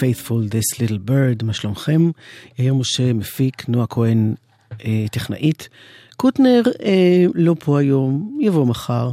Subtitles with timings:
[0.00, 2.10] Faithful This Little Bird, מה שלומכם?
[2.58, 4.34] יאיר משה מפיק, נועה כהן
[4.84, 5.68] אה, טכנאית.
[6.16, 9.10] קוטנר אה, לא פה היום, יבוא מחר.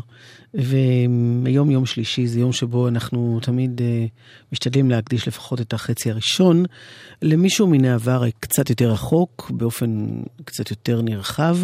[0.55, 4.05] והיום יום שלישי זה יום שבו אנחנו תמיד אה,
[4.51, 6.65] משתדלים להקדיש לפחות את החצי הראשון
[7.21, 10.07] למישהו מן העבר קצת יותר רחוק, באופן
[10.45, 11.57] קצת יותר נרחב.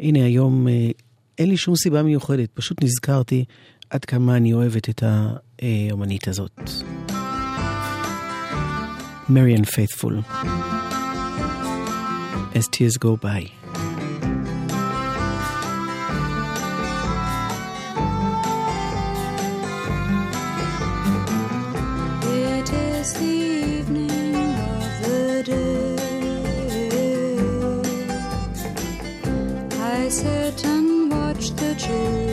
[0.00, 0.90] הנה היום אה,
[1.38, 3.44] אין לי שום סיבה מיוחדת, פשוט נזכרתי
[3.90, 6.70] עד כמה אני אוהבת את אה, האומנית הזאת.
[9.32, 10.24] merry and faithful
[12.54, 13.50] as tears go by.
[30.12, 32.31] Sit and watched the tree.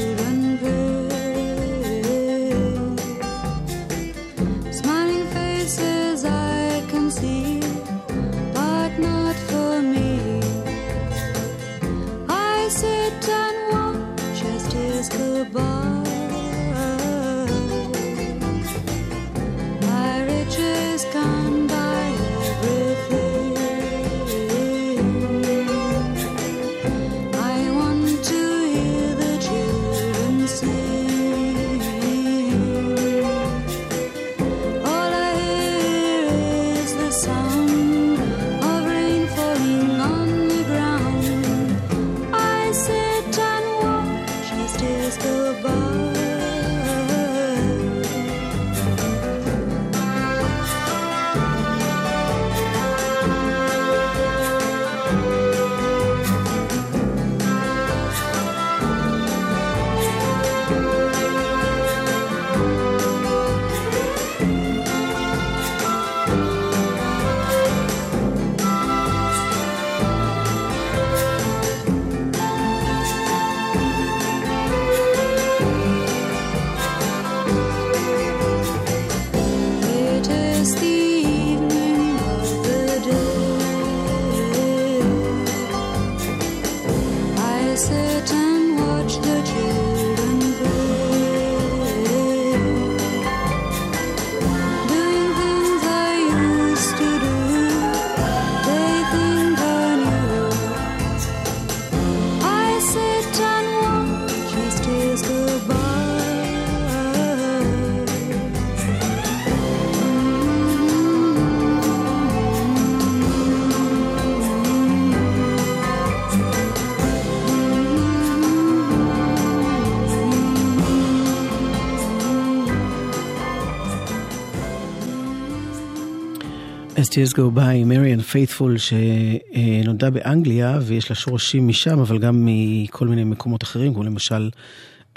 [127.08, 133.24] Tears Go By, מריאן פייתפול, שנולדה באנגליה ויש לה שורשים משם, אבל גם מכל מיני
[133.24, 134.50] מקומות אחרים, כמו למשל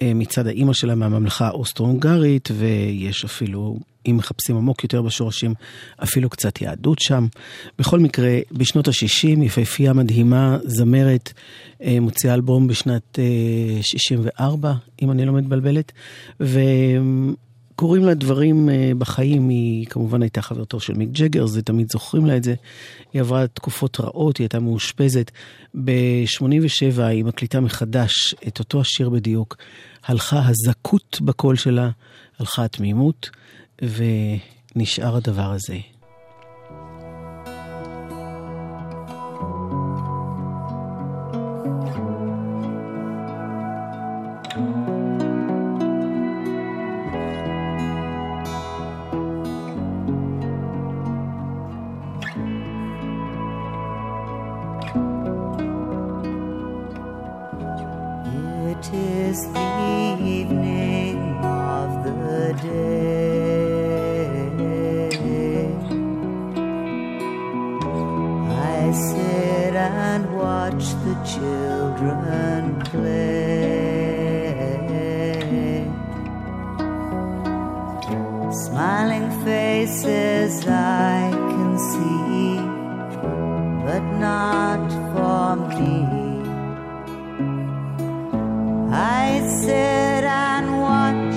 [0.03, 5.55] אה, מצד האימא שלה מהממלכה האוסטרו-הונגרית, ויש אפילו, אם מחפשים עמוק יותר בשורשים,
[6.03, 7.27] אפילו קצת יהדות שם.
[7.79, 11.33] בכל מקרה, בשנות ה-60, יפהפייה מדהימה, זמרת,
[11.83, 13.19] אה, מוציאה אלבום בשנת
[13.83, 15.93] 64, אה, אם אני לא מתבלבלת,
[16.41, 16.61] ו...
[17.83, 18.69] קורים לה דברים
[18.99, 22.55] בחיים, היא כמובן הייתה חברתו של מיק ג'גר, זה תמיד זוכרים לה את זה.
[23.13, 25.31] היא עברה תקופות רעות, היא הייתה מאושפזת.
[25.85, 29.57] ב-87 היא מקליטה מחדש את אותו השיר בדיוק,
[30.05, 31.91] הלכה הזכות בקול שלה,
[32.39, 33.31] הלכה התמימות,
[33.83, 35.79] ונשאר הדבר הזה.
[80.69, 82.57] I can see,
[83.85, 86.07] but not for me.
[88.93, 91.35] I sit and watch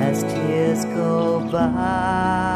[0.00, 2.53] as tears go by.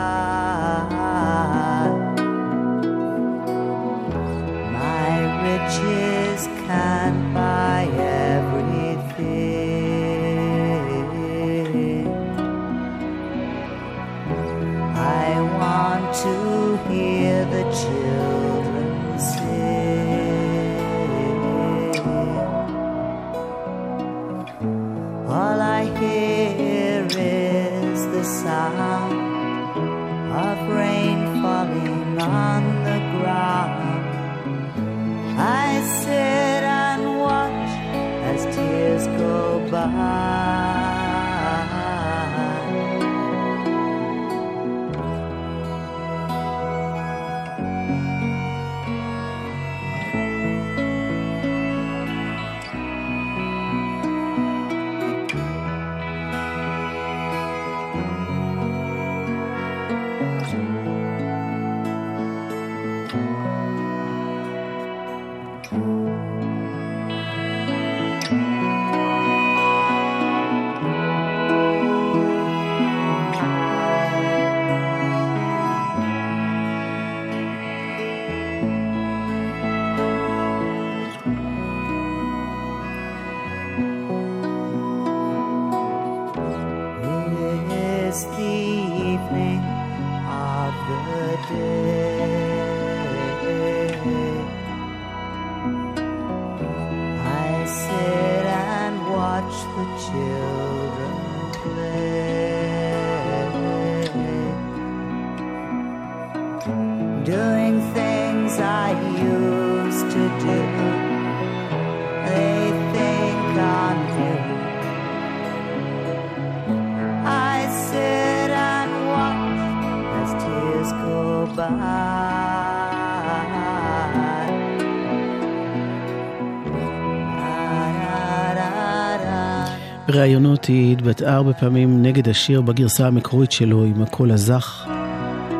[130.18, 134.86] בראיונות היא התבטאה הרבה פעמים נגד השיר בגרסה המקורית שלו עם הקול הזך.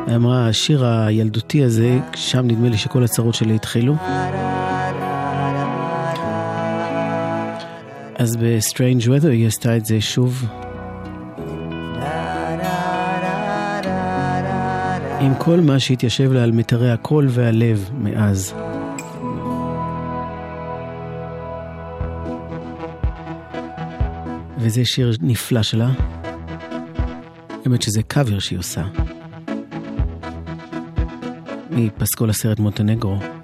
[0.06, 3.96] היא אמרה, השיר הילדותי הזה, שם נדמה לי שכל הצרות שלי התחילו.
[8.14, 10.44] אז ב-Strange Weather היא עשתה את זה שוב.
[15.20, 18.54] עם כל מה שהתיישב לה על מיתרי הקול והלב מאז.
[24.68, 25.90] וזה שיר נפלא שלה.
[27.64, 28.84] האמת שזה קאבר שהיא עושה.
[31.70, 33.37] מפסקול הסרט מונטנגרו.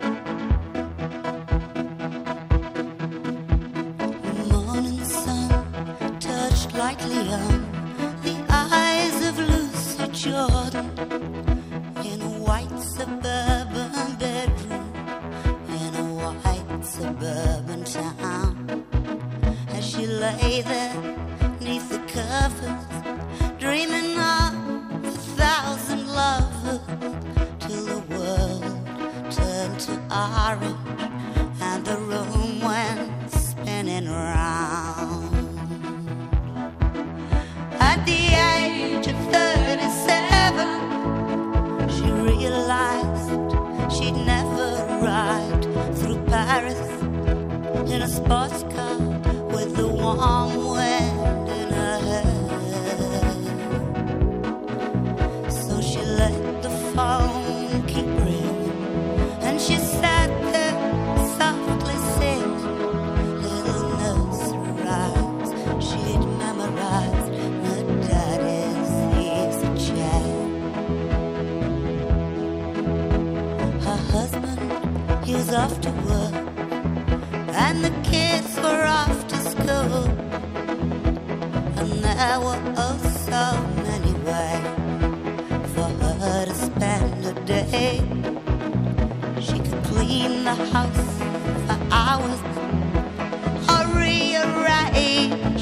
[30.15, 30.84] are in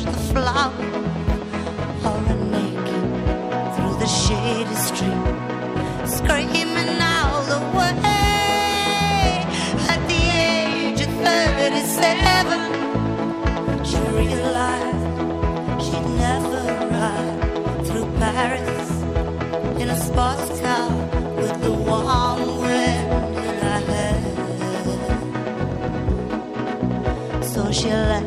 [0.05, 0.95] the flowers
[2.05, 3.05] or a naked
[3.75, 5.27] through the shady street,
[6.07, 7.91] screaming all the way.
[9.93, 15.05] At the age of 37, she realized
[15.85, 16.63] she'd never
[16.97, 17.41] ride
[17.87, 18.89] through Paris
[19.81, 20.89] in a sports car
[21.37, 24.21] with the warm wind in her hair.
[27.43, 28.22] So she let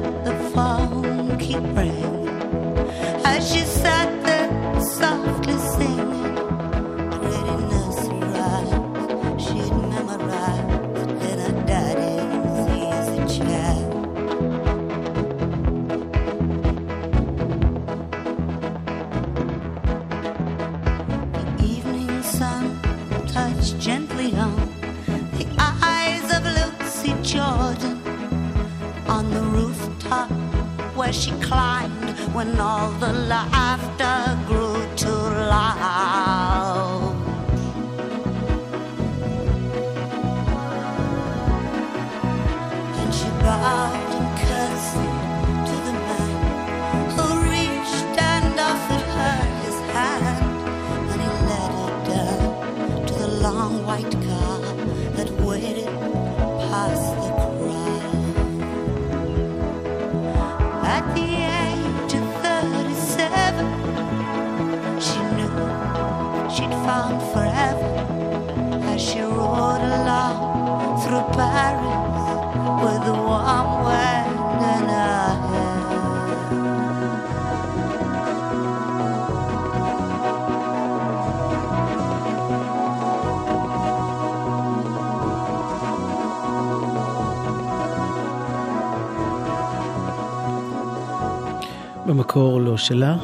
[92.36, 93.16] במקור לא שלה,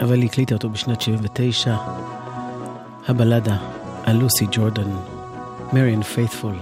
[0.00, 1.76] אבל היא הקליטה אותו בשנת 79.
[3.08, 3.56] הבלדה
[4.04, 4.90] על לוסי ג'ורדן,
[5.72, 6.56] מריאן פייתפול.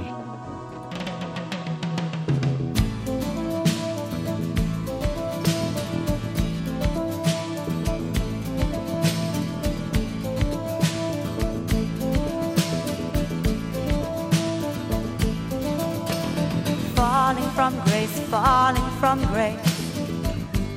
[16.96, 19.66] falling from grace, falling from grace.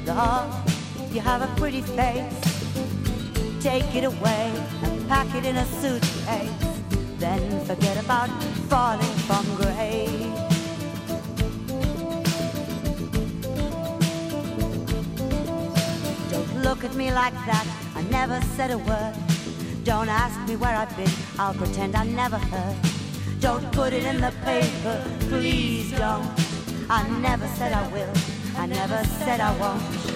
[0.08, 0.59] Lord,
[1.12, 2.40] you have a pretty face.
[3.62, 6.52] Take it away and pack it in a suitcase.
[7.18, 8.30] Then forget about
[8.70, 10.10] falling from grace.
[16.32, 17.66] Don't look at me like that.
[17.96, 19.14] I never said a word.
[19.84, 21.12] Don't ask me where I've been.
[21.40, 22.78] I'll pretend I never heard.
[23.40, 26.28] Don't put it in the paper, please don't.
[26.90, 28.14] I never said I will.
[28.58, 30.09] I never said I won't.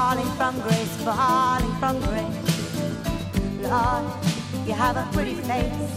[0.00, 3.60] Falling from grace, falling from grace.
[3.60, 4.06] Lord,
[4.66, 5.92] you have a pretty face.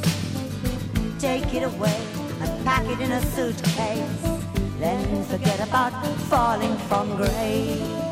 [1.20, 2.02] Take it away
[2.42, 4.22] and pack it in a suitcase.
[4.78, 5.94] Then forget about
[6.28, 8.03] falling from grace.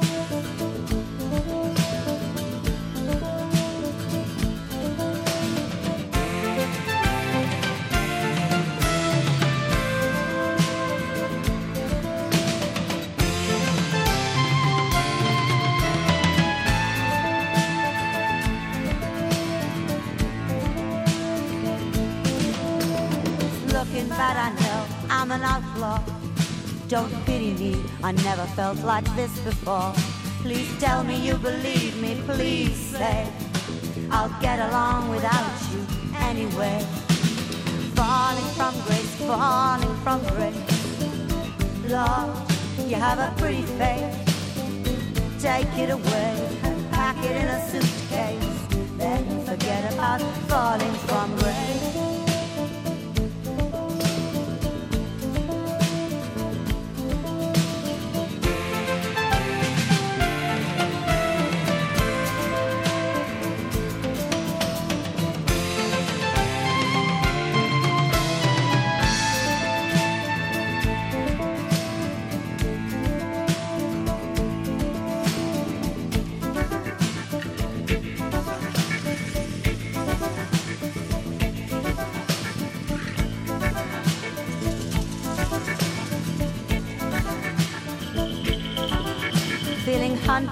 [26.91, 29.93] Don't pity me, I never felt like this before.
[30.41, 33.31] Please tell me you believe me, please say
[34.11, 35.87] I'll get along without you
[36.19, 36.85] anyway.
[37.95, 40.59] falling from grace, falling from grace.
[41.87, 42.35] Lord,
[42.89, 44.17] you have a pretty face.
[45.41, 48.67] Take it away and pack it in a suitcase.
[48.97, 50.19] Then forget about
[50.49, 52.20] falling from grace.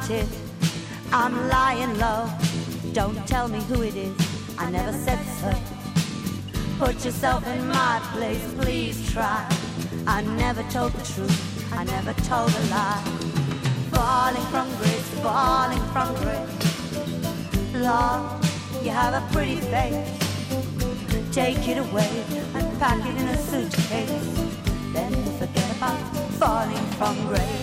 [0.09, 0.27] Hunted.
[1.11, 2.29] I'm lying low.
[2.93, 4.15] Don't tell me who it is.
[4.57, 5.53] I never said so.
[6.79, 9.47] Put yourself in my place, please try.
[10.07, 11.73] I never told the truth.
[11.73, 13.03] I never told a lie.
[13.91, 16.55] Falling from grace, falling from grace.
[17.75, 18.43] Lord,
[18.83, 20.09] you have a pretty face.
[21.31, 22.23] Take it away
[22.55, 24.09] and pack it in a suitcase.
[24.93, 25.99] Then forget about
[26.39, 27.58] falling from grace.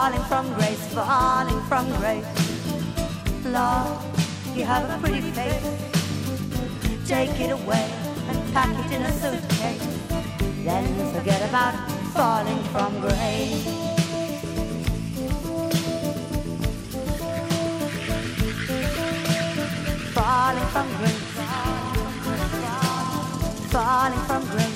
[0.00, 2.24] Falling from grace, falling from grace.
[3.44, 3.98] Lord,
[4.56, 5.62] you have a pretty face.
[7.06, 7.86] Take it away
[8.28, 9.86] and pack it in a suitcase.
[10.64, 11.74] Then forget about
[12.14, 13.64] falling from grace.
[20.14, 21.24] Falling from grace.
[23.70, 24.69] Falling from grace.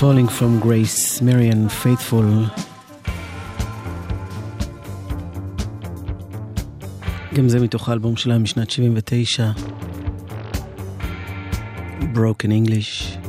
[0.00, 2.60] Falling from Grace, Marian Faithful.
[7.34, 9.50] גם זה מתוך האלבום שלה משנת 79,
[12.14, 13.23] Broken English.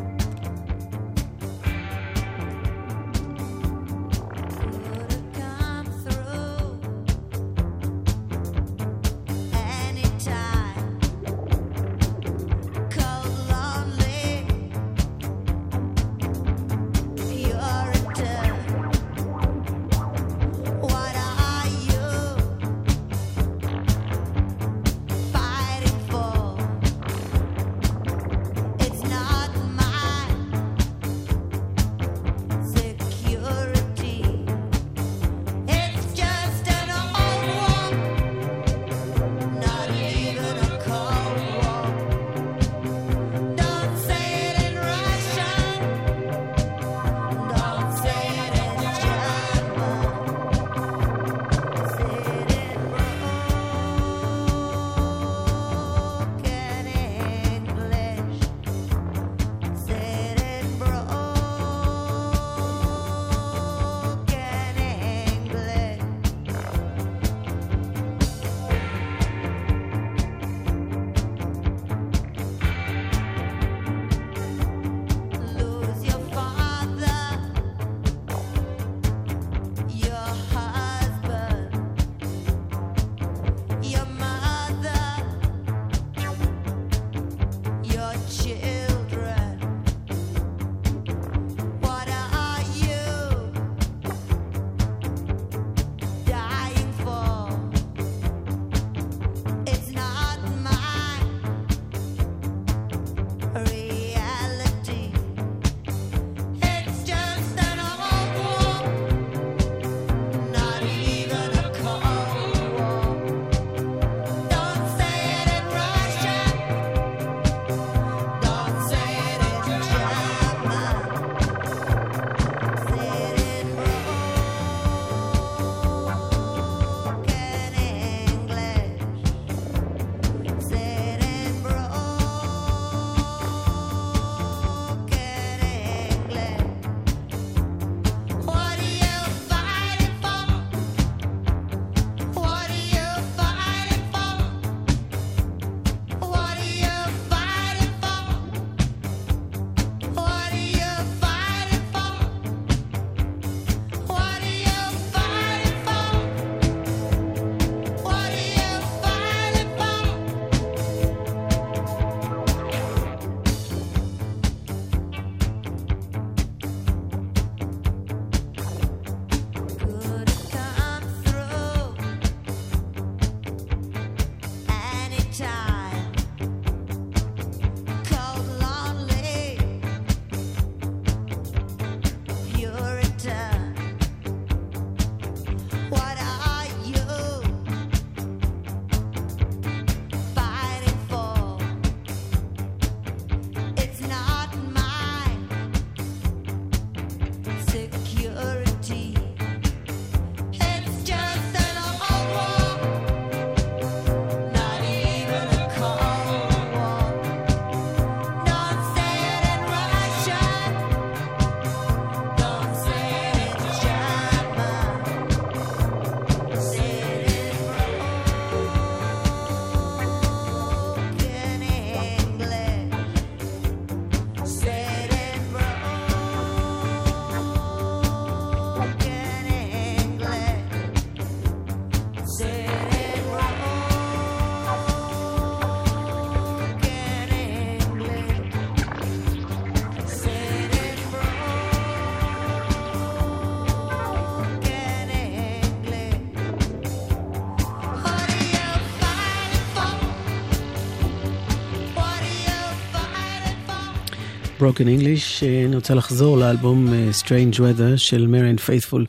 [254.66, 259.06] Broken English, אה, אני רוצה לחזור לאלבום אה, Strange Weather של מריאן פייתפול,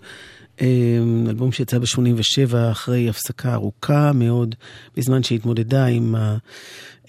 [0.61, 0.67] אה,
[1.29, 4.55] אלבום שיצא ב-87 אחרי הפסקה ארוכה מאוד,
[4.97, 6.15] בזמן שהתמודדה עם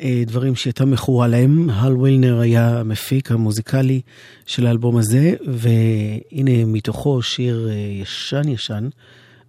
[0.00, 1.70] הדברים שהייתה מכורה להם.
[1.70, 4.00] הל וילנר היה המפיק המוזיקלי
[4.46, 7.70] של האלבום הזה, והנה מתוכו שיר
[8.02, 8.88] ישן ישן,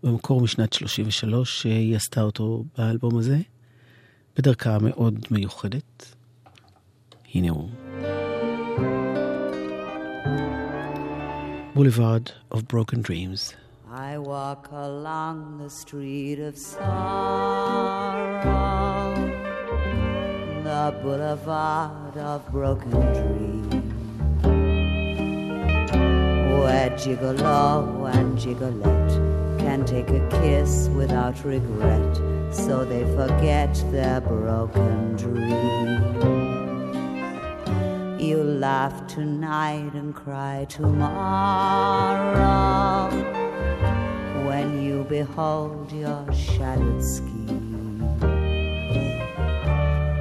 [0.03, 3.37] במקור משנת 33, שהיא עשתה אותו באלבום הזה,
[4.37, 6.15] בדרכה מאוד מיוחדת.
[7.33, 7.69] הנה הוא.
[11.79, 13.55] Boulevard of Broken Dreams.
[13.89, 16.83] I walk along the street of sorrow,
[20.61, 23.93] the boulevard of broken dreams,
[26.51, 32.17] where gigolo and gigolette can take a kiss without regret,
[32.53, 36.38] so they forget their broken dreams.
[38.19, 41.09] You laugh tonight and cry tomorrow
[44.45, 48.03] when you behold your shattered scheme.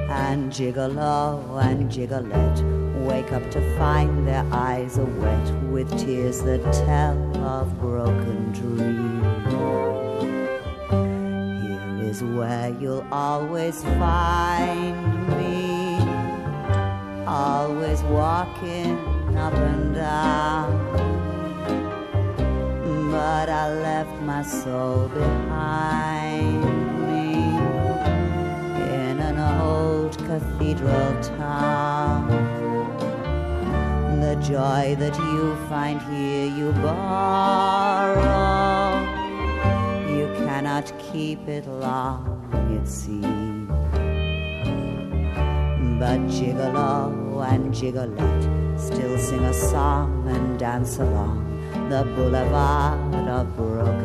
[0.09, 2.63] And gigolo and gigolette
[3.05, 9.53] wake up to find their eyes are wet with tears that tell of broken dreams.
[11.67, 15.68] Here is where you'll always find me
[17.29, 18.97] always walking
[19.37, 20.67] up and down.
[23.11, 26.63] But I left my soul behind
[27.07, 27.33] me
[28.97, 32.29] in an old cathedral town.
[34.21, 38.19] The joy that you find here you borrow.
[40.17, 42.23] You cannot keep it long,
[42.75, 43.58] it seems.
[45.99, 51.43] But Gigolo and Gigolette still sing a song and dance along
[51.89, 53.98] the boulevard of broken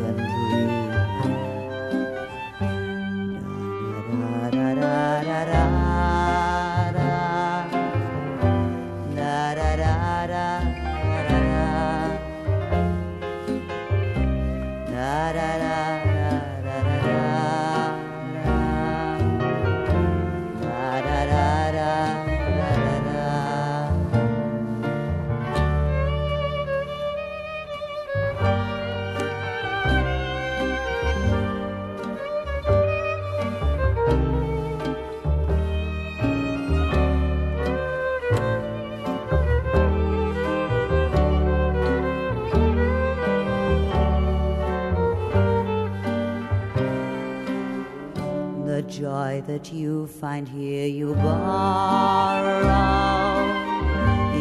[49.35, 52.65] joy that you find here you borrow.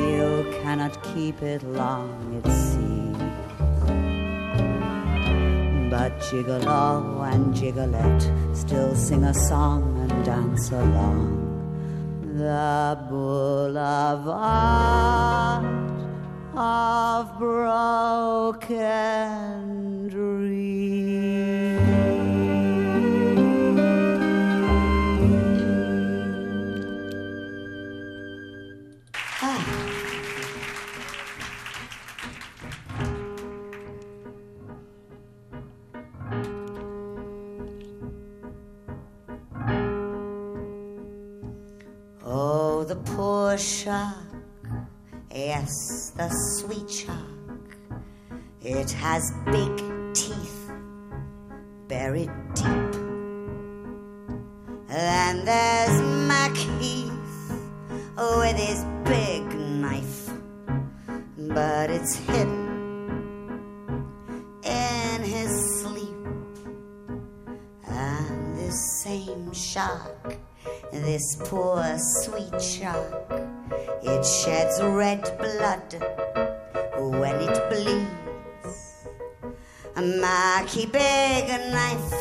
[0.07, 3.19] You cannot keep it long, it seems.
[5.91, 11.41] But Gigolo and Gigolette still sing a song and dance along
[12.37, 14.05] the boulevard
[16.57, 18.75] of broken
[43.05, 44.15] poor shark,
[45.35, 47.77] yes, the sweet shark.
[48.63, 50.71] It has big teeth
[51.89, 52.31] buried
[74.05, 75.95] it sheds red blood
[76.99, 79.09] when it bleeds.
[79.97, 82.13] A Mackie big knife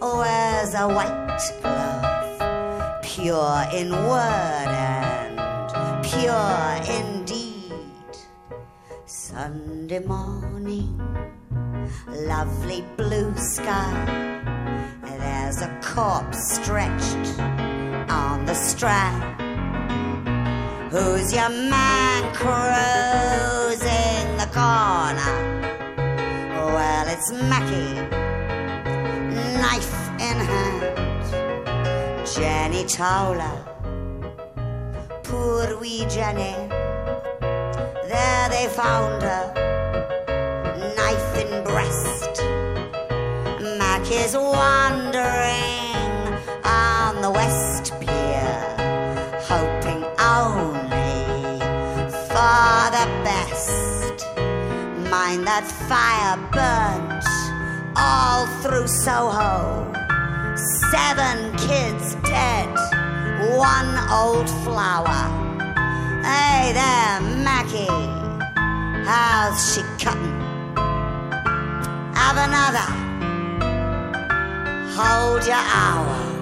[0.00, 7.72] wears a white glove, pure in word and pure indeed.
[9.06, 11.00] Sunday morning,
[12.08, 14.32] lovely blue sky.
[15.02, 17.40] There's a corpse stretched
[18.10, 19.53] on the strand.
[20.94, 25.34] Who's your man cruising the corner?
[26.54, 27.94] Well, it's Mackie,
[29.58, 30.82] knife in hand.
[32.32, 33.58] Jenny Towler,
[35.24, 36.54] poor wee Jenny,
[37.40, 39.46] There they found her,
[40.96, 42.40] knife in breast.
[43.80, 45.83] Mac is wandering
[50.54, 51.58] only
[52.30, 54.24] for the best.
[55.10, 57.24] Mind that fire burnt
[57.96, 59.92] all through Soho.
[60.90, 62.68] Seven kids dead,
[63.58, 65.22] one old flower.
[66.22, 67.88] Hey there, Mackie,
[69.04, 70.40] how's she cutting?
[72.14, 72.88] Have another.
[74.96, 76.33] Hold your hour.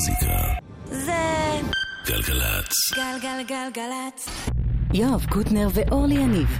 [0.00, 0.36] מוזיקה.
[0.84, 1.12] זה
[2.06, 2.74] גלגלצ.
[2.94, 4.28] גלגלגלגלצ.
[4.94, 6.58] יואב קוטנר ואורלי יניב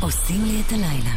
[0.00, 1.14] עושים לי את הלילה.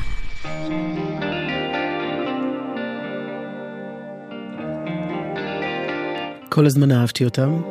[6.49, 7.61] כל הזמן אהבתי אותם.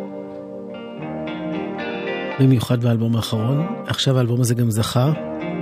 [2.41, 3.67] במיוחד באלבום האחרון.
[3.87, 5.13] עכשיו האלבום הזה גם זכה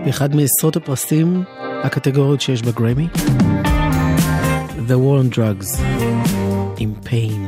[0.05, 1.44] באחד מעשרות הפרסים
[1.85, 3.09] הקטגוריות שיש בגרמי.
[4.88, 5.81] The War on Drugs,
[6.79, 7.48] עם Pain.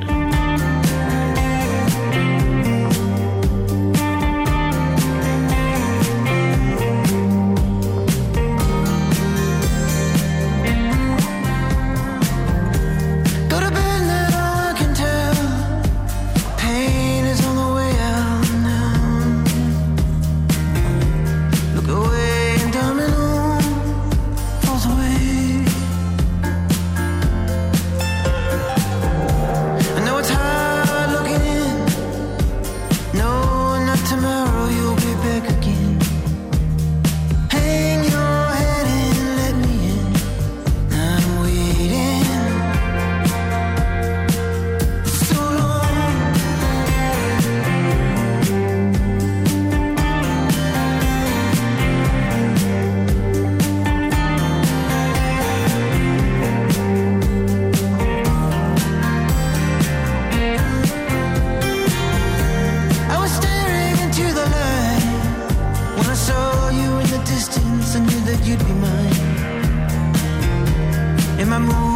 [71.61, 71.90] amor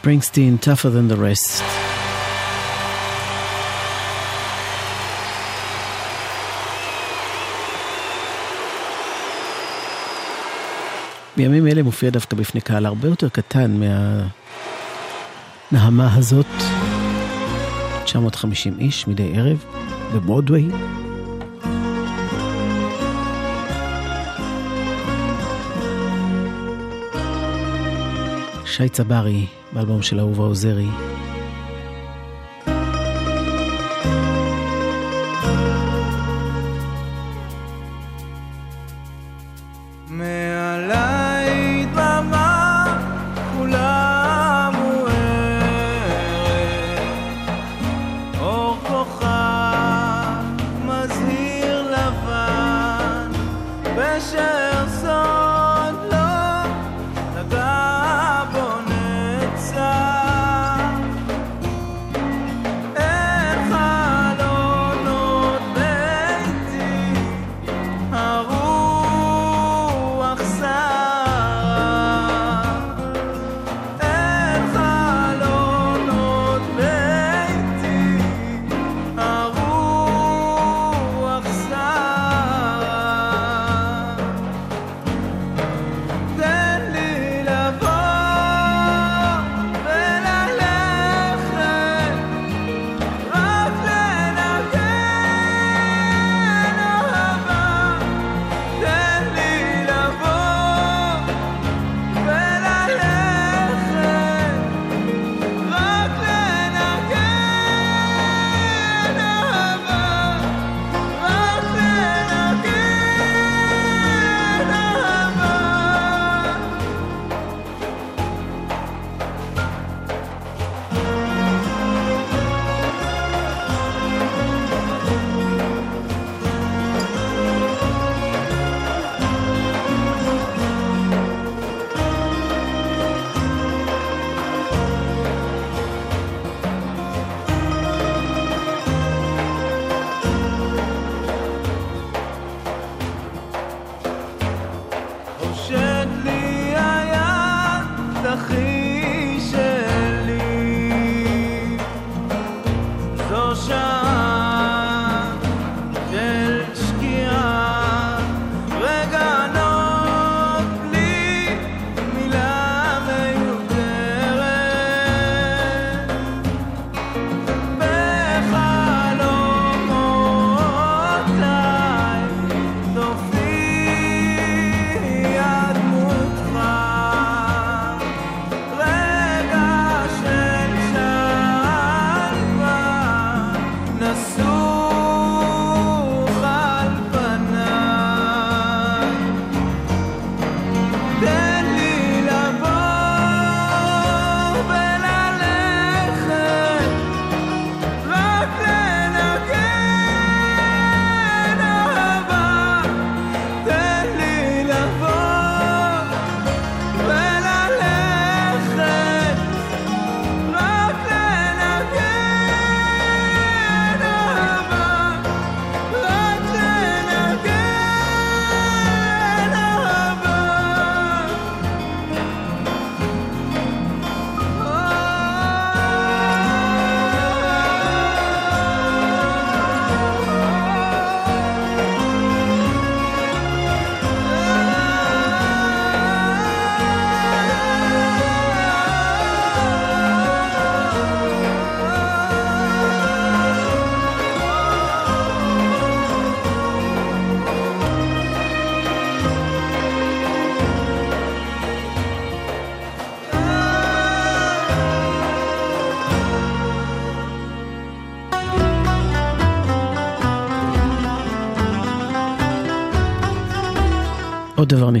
[0.00, 1.62] ספרינגסטין, tougher than the rest.
[11.36, 13.80] בימים אלה מופיע דווקא בפני קהל הרבה יותר קטן
[15.72, 16.46] מהנהמה הזאת,
[18.04, 19.64] 950 איש מדי ערב,
[20.14, 20.68] בברודוויי.
[28.70, 30.88] שי צברי, באלבום של אהובה עוזרי.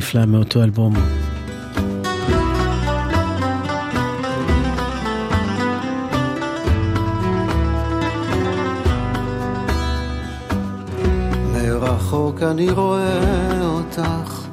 [0.00, 0.94] נפלא מאותו אלבום.
[11.52, 14.48] מרחוק אני רואה אותך,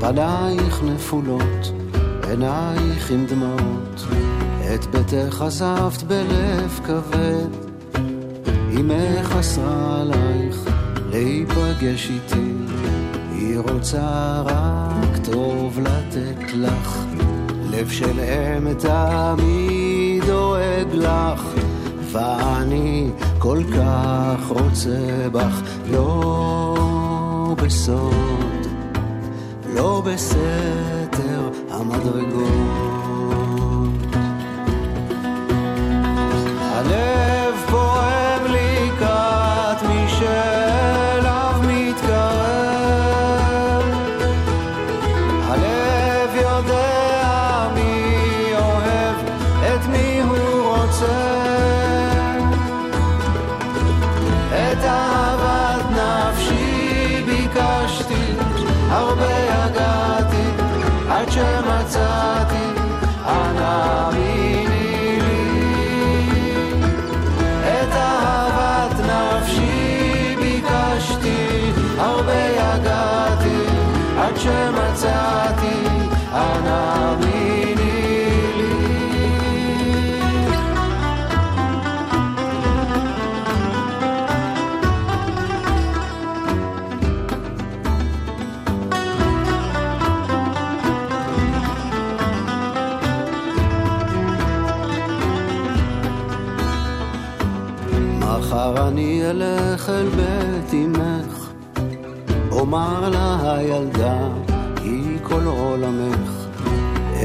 [0.00, 1.72] פנייך נפולות,
[2.28, 4.04] עינייך עם דמעות,
[4.74, 7.50] את ביתך עזבת בלב כבד,
[8.76, 10.56] אמך אסרה עלייך
[11.10, 12.10] להיפגש
[13.72, 17.04] רוצה רק טוב לתת לך,
[17.70, 21.42] לב של אם תמיד דואג לך,
[22.12, 28.66] ואני כל כך רוצה בך, לא בסוד,
[29.74, 33.06] לא בסתר המדרגות.
[36.60, 37.45] הלב
[99.30, 101.50] אלך אל בית אמך,
[102.50, 104.18] אומר לה הילדה,
[104.82, 106.30] היא כל עולמך,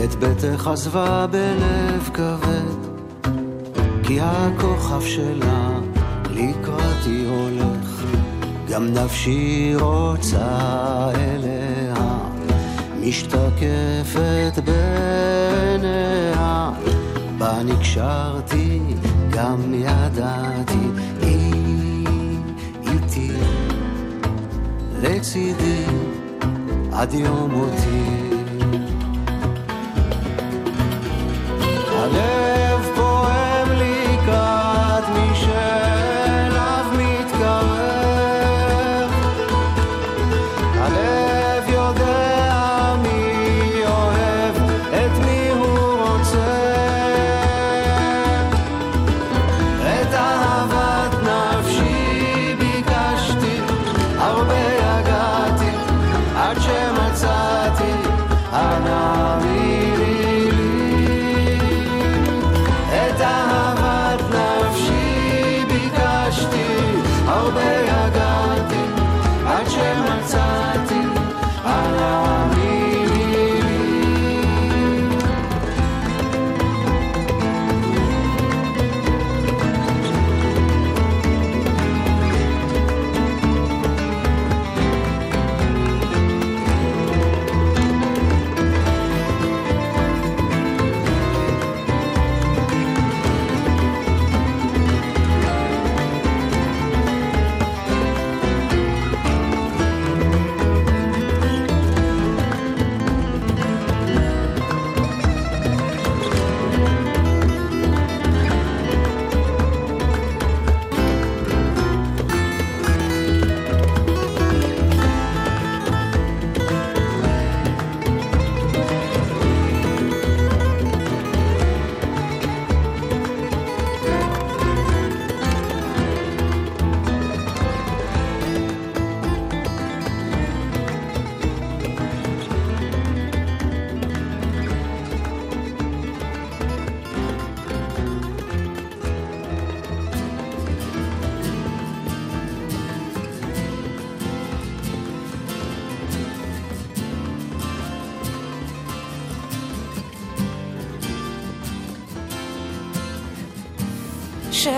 [0.04, 2.92] את ביתך עזבה בלב כבד,
[4.04, 5.70] כי הכוכב שלה
[6.30, 8.06] לקראתי הולך,
[8.70, 10.48] גם נפשי רוצה
[11.16, 12.18] אליה,
[13.02, 16.70] משתקפת בעיניה,
[17.38, 18.80] בה נקשרתי,
[19.30, 20.91] גם ידעתי,
[25.22, 25.86] decidi,
[26.92, 28.31] addio motivo.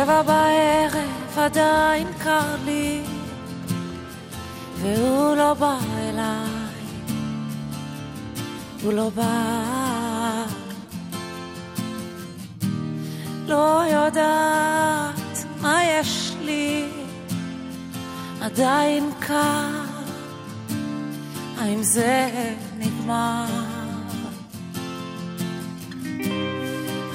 [0.04, 3.02] שבע בערב עדיין קר לי,
[4.82, 6.84] והוא לא בא אליי,
[8.84, 10.44] הוא לא בא.
[13.48, 16.88] לא יודעת מה יש לי,
[18.42, 19.84] עדיין קר,
[21.58, 22.30] האם זה
[22.78, 23.46] נגמר?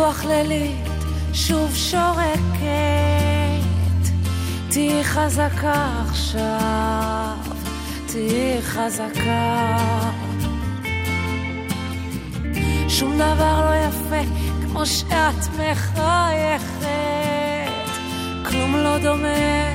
[0.06, 0.88] רוח לילית
[1.32, 2.36] שוב שורקת,
[4.70, 7.36] תהי חזקה עכשיו,
[8.06, 9.76] תהי חזקה.
[12.88, 14.30] שום דבר לא יפה
[14.62, 16.86] כמו שאת מחייכת,
[18.48, 19.72] כלום לא דומה,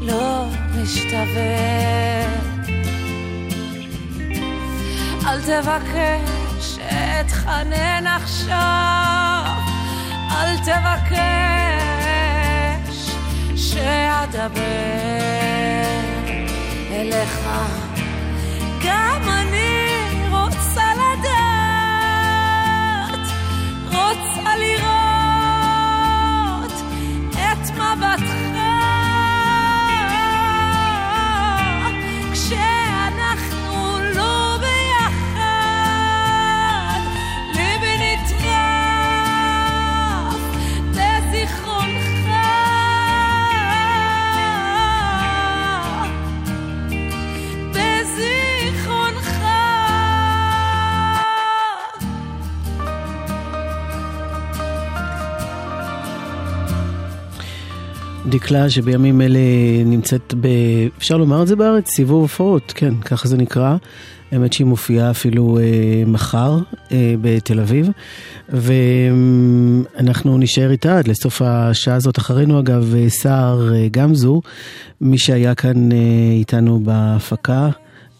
[0.00, 0.44] לא
[0.76, 1.84] משתווה.
[5.26, 6.33] אל תבקש
[7.44, 9.44] שאתחנן עכשיו,
[10.30, 11.84] אל תבקש
[13.56, 14.58] שאדבר
[16.90, 17.83] אליך.
[58.34, 59.38] דקלה שבימים אלה
[59.86, 60.48] נמצאת ב...
[60.98, 61.90] אפשר לומר את זה בארץ?
[61.94, 63.76] סיבוב הופעות, כן, ככה זה נקרא.
[64.32, 65.62] האמת שהיא מופיעה אפילו אה,
[66.06, 66.58] מחר
[66.92, 67.88] אה, בתל אביב,
[68.48, 72.18] ואנחנו נשאר איתה עד לסוף השעה הזאת.
[72.18, 74.40] אחרינו אגב אה, סער אה, גמזו,
[75.00, 75.96] מי שהיה כאן אה,
[76.38, 77.68] איתנו בהפקה,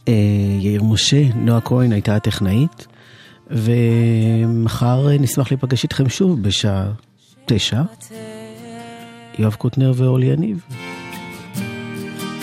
[0.09, 0.13] אה,
[0.61, 2.87] יאיר משה, נועה כהן הייתה הטכנאית,
[3.51, 6.87] ומחר אה, נשמח להיפגש איתכם שוב בשעה
[7.47, 7.83] תשע.
[9.39, 10.65] יואב קוטנר ואורלי יניב.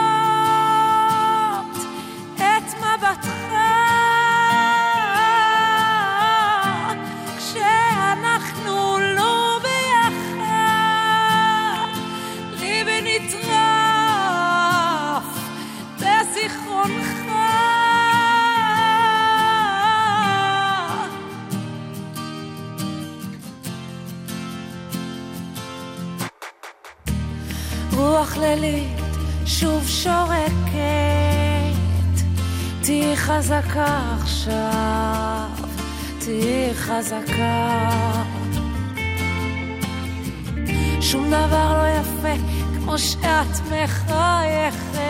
[28.31, 28.99] רוח לילית
[29.47, 30.51] שוב שורקת,
[32.83, 35.49] תהי חזקה עכשיו,
[36.18, 37.91] תהי חזקה.
[41.01, 42.43] שום דבר לא יפה
[42.78, 45.01] כמו שאת מחייכת,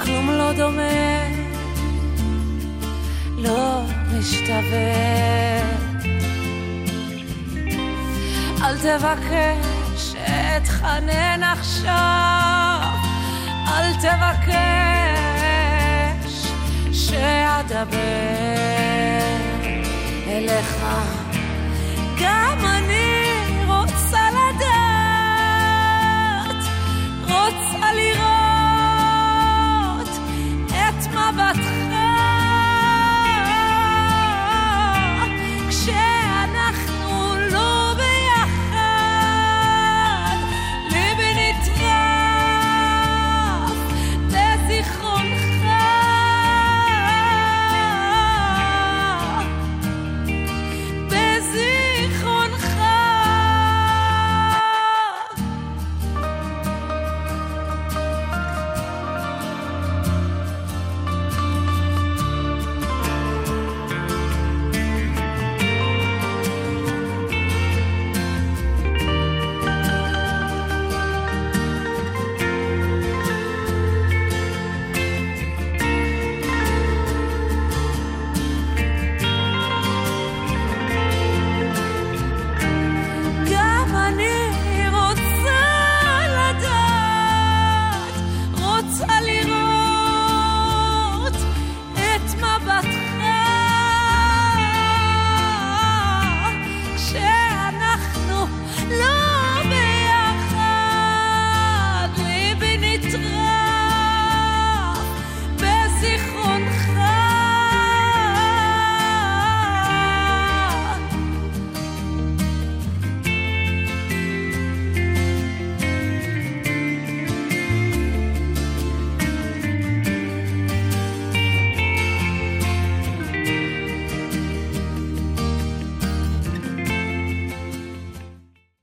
[0.00, 1.28] כלום לא דומה,
[3.38, 3.82] לא
[4.18, 5.22] משתווה.
[8.62, 9.81] אל תבקש
[10.56, 12.88] אתחנן עכשיו,
[13.68, 15.12] אל תבקש
[16.92, 17.92] שאדבר
[20.26, 20.76] אליך.
[22.20, 23.32] גם אני
[23.66, 24.70] רוצה לדעת,
[27.28, 28.31] רוצה לראות